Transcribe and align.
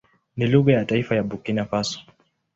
Ni 0.37 0.47
lugha 0.47 0.73
ya 0.73 0.85
taifa 0.85 1.15
ya 1.15 1.23
Burkina 1.23 1.65
Faso. 1.65 1.99